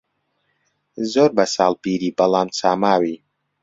زۆر 1.13 1.29
بە 1.37 1.45
ساڵ 1.55 1.71
پیری 1.83 2.09
بەڵام 2.17 2.47
چا 2.57 2.69
ماوی 2.81 3.15